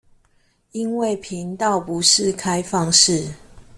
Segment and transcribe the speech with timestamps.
[0.71, 3.29] 因為頻道不是開放式